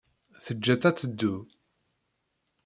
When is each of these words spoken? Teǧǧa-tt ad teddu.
Teǧǧa-tt 0.45 0.89
ad 0.89 0.97
teddu. 0.97 1.35